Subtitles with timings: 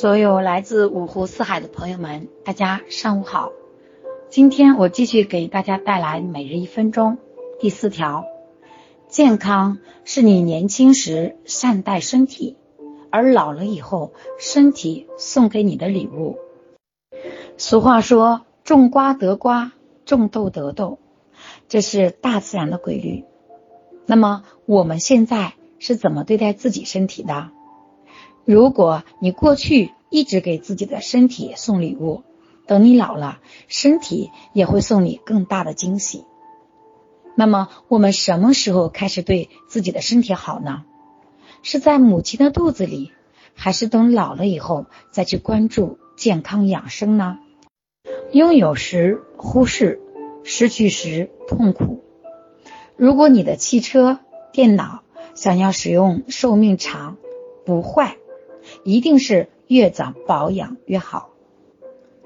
[0.00, 3.50] 所有来自五湖四海的朋友们，大家上午好。
[4.30, 7.18] 今天我继续给大家带来每日一分钟
[7.58, 8.24] 第四条：
[9.08, 12.56] 健康是你年轻时善待身体，
[13.10, 16.38] 而老了以后身体送给你的礼物。
[17.56, 19.72] 俗话说：“种瓜得瓜，
[20.04, 21.00] 种豆得豆”，
[21.66, 23.24] 这是大自然的规律。
[24.06, 27.50] 那么我们现在是怎么对待自己身体的？
[28.50, 32.22] 如果你过去一直给自己的身体送礼物，
[32.66, 36.24] 等你老了，身体也会送你更大的惊喜。
[37.34, 40.84] 那么，我们什么时候开始对自己的身体好呢？
[41.62, 43.12] 是在母亲的肚子里，
[43.52, 47.38] 还是等老了以后再去关注健康养生呢？
[48.32, 50.00] 拥有时忽视，
[50.42, 52.02] 失去时痛苦。
[52.96, 54.20] 如果你的汽车、
[54.54, 55.02] 电脑
[55.34, 57.18] 想要使用寿命长、
[57.66, 58.16] 不坏。
[58.84, 61.30] 一定是越早保养越好。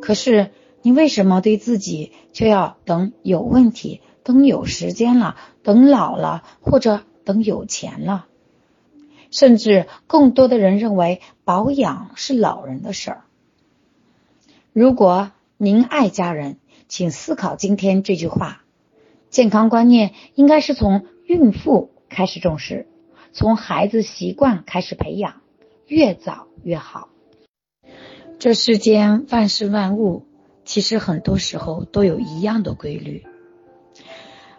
[0.00, 0.50] 可是
[0.82, 8.26] 你为什么对自己却要等有问题、等有时间了、等老了，或者等有钱了？
[9.30, 13.24] 甚至更多的人认为保养是老人的事儿。
[14.72, 18.62] 如果您爱家人，请思考今天这句话：
[19.28, 22.86] 健康观念应该是从孕妇开始重视，
[23.32, 25.42] 从孩子习惯开始培养。
[25.88, 27.08] 越早越好。
[28.38, 30.26] 这世间万事万物，
[30.64, 33.24] 其实很多时候都有一样的规律。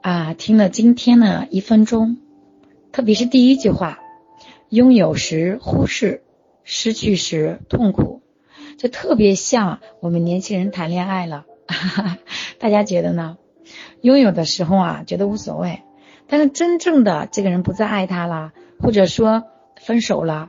[0.00, 2.16] 啊，听了今天的一分钟，
[2.90, 3.98] 特别是第一句话：
[4.70, 6.22] 拥有时忽视，
[6.64, 8.22] 失去时痛苦，
[8.78, 11.44] 就特别像我们年轻人谈恋爱了。
[12.58, 13.36] 大家觉得呢？
[14.00, 15.82] 拥有的时候啊，觉得无所谓；
[16.26, 19.44] 但是真正的这个人不再爱他了，或者说
[19.76, 20.48] 分手了。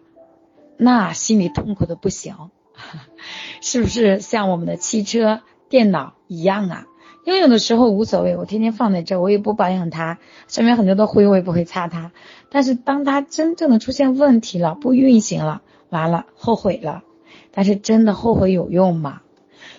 [0.83, 2.49] 那心里痛苦的不行，
[3.61, 6.87] 是不是像我们的汽车、电脑一样啊？
[7.23, 12.11] 拥有的时候无所谓，我天天放在这，我也不保养它，上面很多的灰我也不会擦它。
[12.49, 17.03] 但是当它真正的出现问题了，不运行了，完了后悔了。
[17.51, 19.21] 但是真的后悔有用吗？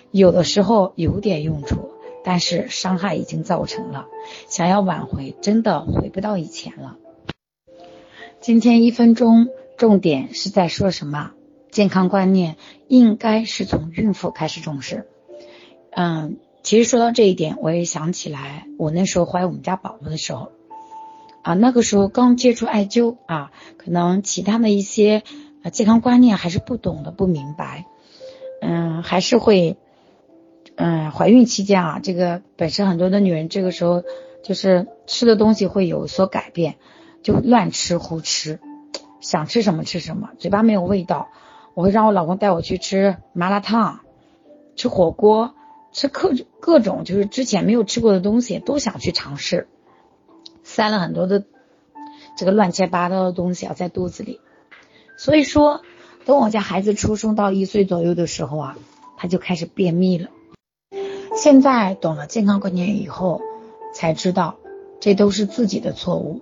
[0.09, 1.91] 有的时候有点用处，
[2.23, 4.05] 但是伤害已经造成了，
[4.47, 6.95] 想要挽回真的回不到以前了。
[8.39, 9.49] 今天一分钟。
[9.77, 11.31] 重点是在说什么？
[11.71, 12.57] 健康观念
[12.87, 15.07] 应该是从孕妇开始重视。
[15.89, 20.51] 嗯，其实说到这一点，我也想起来，我那时候怀我们家宝宝的时候，
[21.41, 25.23] 啊，那个时候刚接触艾灸啊，可能其他的一些
[25.71, 27.85] 健康观念还是不懂的、不明白。
[28.61, 29.75] 嗯，还是会，
[30.75, 34.03] 嗯，怀孕期间啊，这个本身很多的女人这个时候
[34.43, 36.75] 就是吃的东西会有所改变，
[37.23, 38.59] 就乱吃胡吃。
[39.23, 41.29] 想吃什么吃什么，嘴巴没有味道，
[41.75, 44.01] 我会让我老公带我去吃麻辣烫，
[44.75, 45.55] 吃火锅，
[45.93, 49.69] 吃各各种就是之前没有吃过的东西都想去尝试，
[50.63, 51.45] 塞了很多的
[52.35, 54.41] 这个乱七八糟的东西啊在肚子里，
[55.17, 55.81] 所以说
[56.25, 58.77] 等我家孩子出生到一岁左右的时候啊，
[59.15, 60.29] 他就开始便秘了。
[61.33, 63.39] 现在懂了健康观念以后，
[63.93, 64.57] 才知道
[64.99, 66.41] 这都是自己的错误，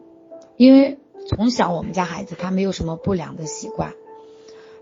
[0.57, 0.97] 因为。
[1.33, 3.93] 从小我们家孩子他没有什么不良的习惯，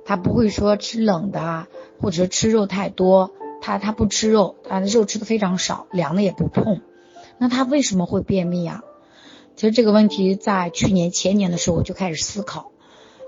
[0.04, 1.68] 他不会说吃冷的啊，
[2.02, 6.82] 或者吃肉太多，他他不吃肉，他的肉吃的非常少，凉的也不碰，
[7.38, 8.84] 那他为什么会便秘啊？
[9.56, 12.72] 其实这个问题在去年前年的时候我就开始思考，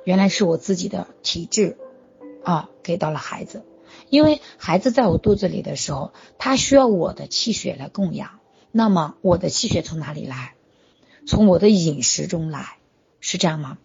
[0.04, 1.78] 原来是我自己的体质
[2.44, 3.64] 啊给到了孩子，
[4.10, 8.40] 因为孩子在我肚子里的时候，他需要我的气血来供养，
[8.72, 10.56] 那么我的气血从哪里来？
[11.28, 12.78] 从我的饮食中来。
[13.22, 13.78] 是这样吗？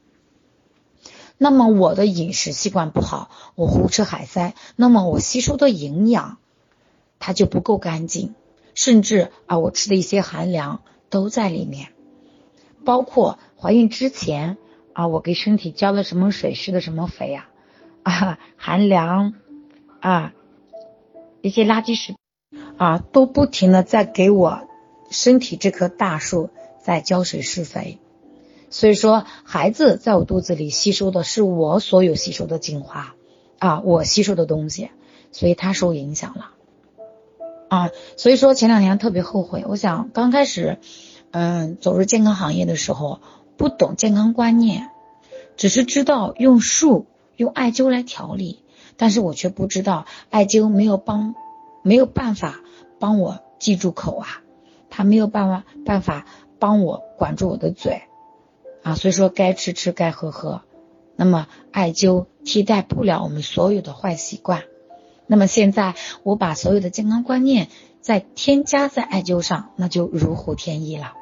[1.38, 6.38] 那么我的饮食习惯不好，我胡吃海塞，那么我吸收的营养
[7.18, 8.34] 它就不够干净，
[8.74, 10.80] 甚至啊，我吃的一些寒凉
[11.10, 11.90] 都在里面，
[12.86, 14.56] 包括怀孕之前
[14.94, 17.48] 啊，我给身体浇了什么水，施的什么肥呀
[18.02, 19.34] 啊，寒凉
[20.00, 20.32] 啊，
[21.42, 22.14] 一些垃圾食
[22.78, 24.66] 啊，都不停的在给我
[25.10, 26.48] 身体这棵大树
[26.82, 27.98] 在浇水施肥。
[28.76, 33.14] 所以说，孩子在我肚子里吸收的是我所有吸收的精华
[33.58, 34.90] 啊，我吸收的东西，
[35.32, 36.50] 所以他受影响了
[37.68, 37.90] 啊。
[38.18, 40.76] 所以说前两年特别后悔，我想刚开始
[41.30, 43.20] 嗯走入健康行业的时候，
[43.56, 44.90] 不懂健康观念，
[45.56, 47.06] 只是知道用术
[47.36, 48.62] 用艾灸来调理，
[48.98, 51.34] 但是我却不知道艾灸没有帮
[51.80, 52.60] 没有办法
[52.98, 54.42] 帮我记住口啊，
[54.90, 56.26] 他没有办法办法
[56.58, 58.02] 帮我管住我的嘴。
[58.86, 60.62] 啊，所以说该吃吃，该喝喝。
[61.16, 64.62] 那么艾灸替代不了我们所有的坏习惯。
[65.26, 67.66] 那么现在我把所有的健康观念
[68.00, 71.14] 再添加在艾灸上，那就如虎添翼了。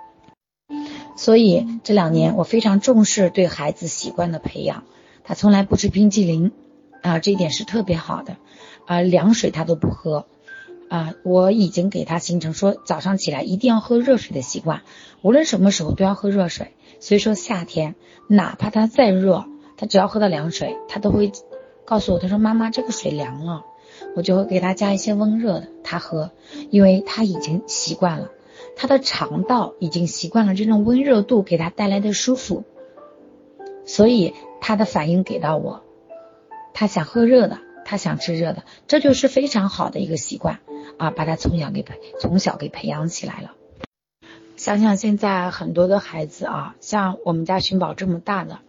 [1.16, 4.84] 所以这两年我非常重视对孩子习惯的培养，
[5.22, 6.52] 他从来不吃冰激凌
[7.00, 8.37] 啊，这一点是特别好的
[8.84, 10.26] 啊，凉水他都不喝
[10.94, 14.82] 啊，我已经给他形成说早上起来一定要喝热水的习惯，
[15.23, 16.73] 无论什么时候都要喝热水。
[17.00, 17.96] 所以说夏天
[18.29, 19.44] 哪怕他再热，
[19.76, 21.32] 他只要喝到凉水，他都会
[21.85, 23.64] 告诉我，他说妈妈这个水凉了。
[24.14, 26.31] 我就会给他加一些温热的，他喝，
[26.70, 28.31] 因为他已经习惯了，
[28.76, 32.62] 他的肠道已经习惯了这种温热度给他带来的舒服，
[33.85, 35.82] 所以他的反应给到我，
[36.73, 40.61] 他想喝热的，他想吃热的，这就是非常好的一个习惯
[40.99, 43.52] 啊，把他从小给培从小给培养起来了。
[44.56, 48.61] 想想现在很多的孩子啊，像我们家寻宝这么大的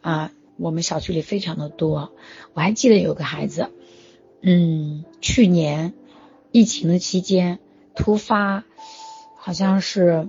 [0.00, 2.12] 啊，我们小区里非常的多，
[2.54, 3.70] 我还记得有个孩子。
[4.40, 5.94] 嗯，去年
[6.52, 7.58] 疫情的期间
[7.94, 8.64] 突发，
[9.36, 10.28] 好像是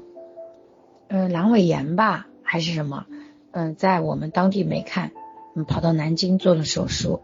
[1.08, 3.06] 呃阑尾炎吧，还是什么？
[3.52, 5.12] 嗯，在我们当地没看，
[5.56, 7.22] 嗯，跑到南京做了手术。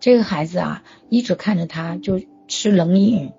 [0.00, 3.32] 这个孩子啊，一直看着他就吃冷饮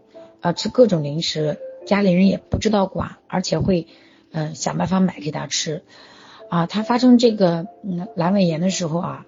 [0.43, 1.57] 啊，吃各种零食，
[1.87, 3.87] 家里人也不知道管，而且会
[4.31, 5.83] 嗯想办法买给他吃
[6.49, 6.67] 啊。
[6.67, 9.25] 他发生这个嗯阑尾炎的时候啊，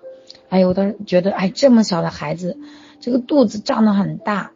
[0.50, 2.60] 哎呦，我当时觉得哎，这么小的孩子。
[3.02, 4.52] 这个肚子胀得很大，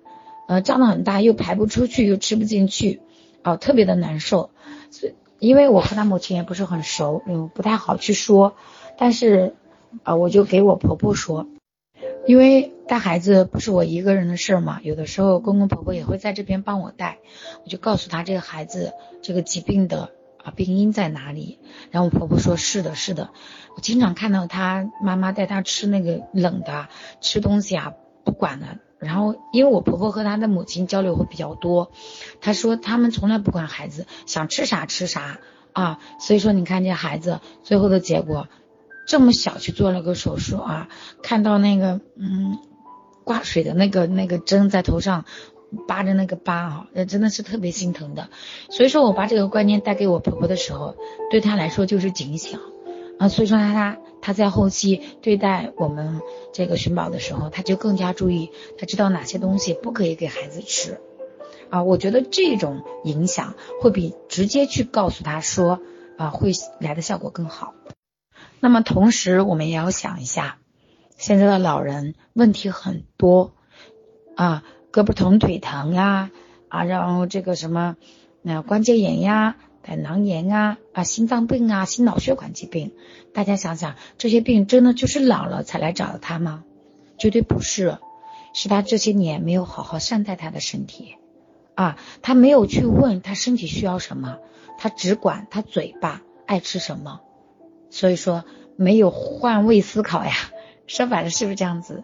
[0.48, 3.00] 呃，胀得很大，又排不出去，又吃不进去，
[3.44, 4.50] 啊，特别的难受。
[4.90, 8.56] 所以，因为我和他母亲也不是很熟，嗯，不太好去说。
[8.98, 9.56] 但是，
[10.04, 11.48] 啊，我就给我婆婆说，
[12.28, 17.20] 因为带孩子不是我一个人的事嘛，有的时候公公婆婆也会在这边帮我带。
[17.64, 20.12] 我就告诉他这个孩子这个疾病的
[20.44, 21.60] 啊病因在哪里。
[21.92, 23.30] 然后我婆婆说是的，是的，
[23.76, 26.88] 我经常看到他妈妈带他吃那个冷的
[27.22, 27.94] 吃东西啊。
[28.26, 31.92] 不管了，然后因为我婆婆和她的母亲交流会比较多，
[32.42, 35.40] 她说他们从来不管孩子想吃啥吃啥
[35.74, 38.48] 啊，所以说你看这孩子最后的结果
[39.10, 40.88] 这么小去做了个手术啊，
[41.24, 42.60] 看到那个嗯
[43.24, 45.26] 挂水的那个那个针在头上
[45.88, 48.30] 扒着那个疤啊，那真的是特别心疼的。
[48.70, 50.96] 所以说我把这个观念带给我婆婆的时候，
[51.32, 52.60] 对她来说就是警醒。
[53.18, 56.22] 啊，所以说她她她在后期对待我们
[56.54, 61.00] 这个寻宝的时候，她就更加注意，她知道哪些东西不可以给孩子吃。
[61.72, 65.80] 啊，我觉得这种影响会比直接去告诉他说
[66.16, 67.74] 啊会来的效果更好。
[68.60, 70.58] 那么同时我们也要想一下，
[71.18, 73.54] 现在的老人问题很多
[74.36, 76.32] 啊，胳膊疼、腿疼呀，
[76.68, 77.96] 啊，然后这个什么
[78.42, 79.56] 那关节炎呀。
[79.82, 82.92] 胆囊炎啊啊，心脏病啊，心脑血管疾病，
[83.34, 86.64] 大家想想，这些病真的就是老了才来找他吗？
[87.18, 87.98] 绝对不是，
[88.54, 91.16] 是他这些年没有好好善待他的身体
[91.74, 94.38] 啊，他没有去问他身体需要什么，
[94.78, 97.22] 他只管他嘴巴爱吃什么，
[97.90, 98.46] 所以说
[98.76, 100.32] 没有换位思考呀。
[100.88, 102.04] 说白了是不是这样子？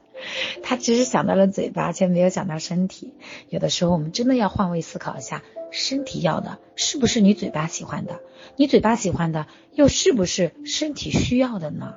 [0.62, 3.16] 他只是想到了嘴巴，却没有想到身体。
[3.50, 5.42] 有的时候我们真的要换位思考一下。
[5.72, 8.20] 身体要的是不是你嘴巴喜欢的？
[8.56, 11.96] 你嘴巴喜欢的又是不是身体需要的呢？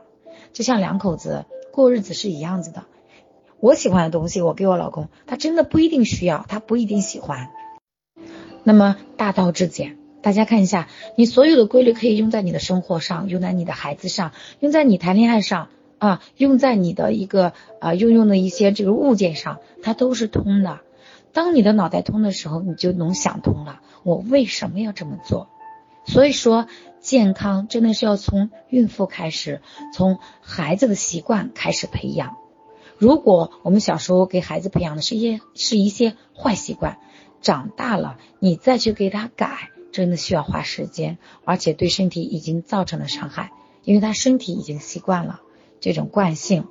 [0.54, 2.86] 就像两口子过日子是一样子的。
[3.60, 7.50] 我喜欢的东西，我给我老公，他真的不一定需要，他不一定喜欢。
[8.64, 20.80] 那么大道至简，大家看一下，你所有的规律可以用在你的生活上，用在你的孩子上，用在你谈恋爱上啊，用在你的一个啊用用的一些这个物件上，它都是通的。
[21.32, 25.48] 当你的脑袋通的时候，你就能想通了，我为什么要这么做？
[26.04, 26.66] 所以说，
[27.00, 29.62] 健康真的是要从孕妇开始，
[29.94, 32.36] 从孩子的习惯开始培养。
[32.98, 36.98] 如果我们小时候给孩子培养的是一些是一些坏习惯，
[37.40, 43.52] 长大了你再去给他改，真的需要花时间，而且对身体已经造成了伤害，
[43.84, 45.40] 因为他身体已经习惯了
[45.80, 46.66] 这种惯性，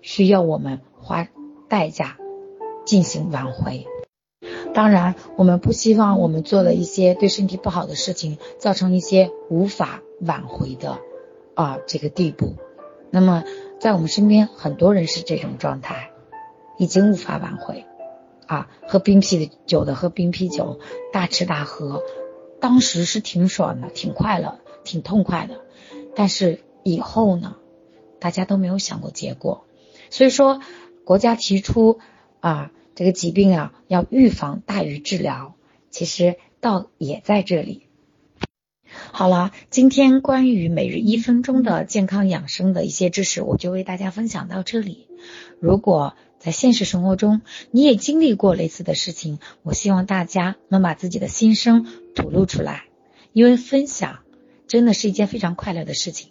[0.00, 1.28] 需要我们花
[1.68, 2.16] 代价
[2.84, 3.86] 进行挽回。
[4.74, 10.98] 当然，我们不希望我们做了一些对身体不好的事情，造成一些无法挽回的
[11.54, 12.56] 啊这个地步。
[13.10, 13.44] 那么，
[13.78, 16.10] 在我们身边很多人是这种状态，
[16.78, 17.84] 已经无法挽回
[18.46, 18.70] 啊。
[18.88, 20.80] 喝冰啤酒的喝冰啤酒，
[21.12, 22.02] 大吃大喝，
[22.62, 25.60] 当时是挺爽的，挺快乐，挺痛快的。
[26.16, 27.56] 但是以后呢，
[28.18, 29.66] 大家都没有想过结果。
[30.08, 30.62] 所以说，
[31.04, 31.98] 国家提出
[32.40, 32.70] 啊。
[32.94, 35.54] 这个疾病啊，要预防大于治疗，
[35.90, 37.86] 其实道也在这里。
[39.12, 45.08] 好了，今天关于每日一分钟的健康养生的一些知识，我就为大家分享到这里。
[45.58, 52.82] 如果在现实生活中你也经历过类似的事情，我希望大家能把自己的心声吐露出来，
[53.32, 54.18] 因为分享
[54.66, 56.30] 真的是一件非常快乐的事情。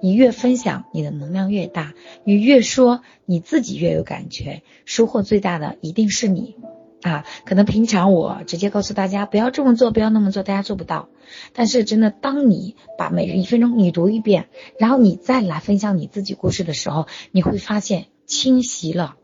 [0.00, 1.92] 你越分享，你的能量越大；
[2.24, 4.62] 你越说，你自己越有感觉。
[4.84, 6.56] 收获最大的一定是你。
[7.02, 11.08] 啊，可能平常我直接告诉大家不要这么做，不要那么做，大家做不到。
[11.52, 19.16] 但是真的，当你把每日一分钟你读一遍，然后你再来分享你自己故事的时候，你会发现清晰了。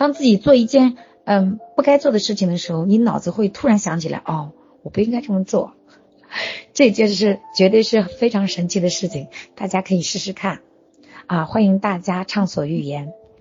[0.00, 4.52] 当自己做一件嗯不该做的事情的时候，你脑子会突然想起来，哦，
[4.82, 5.74] 我不应该这么做。
[6.72, 10.62] 这件事绝对是非常神奇的事情，大家可以试试看。
[11.26, 13.12] 啊，欢迎大家畅所欲言。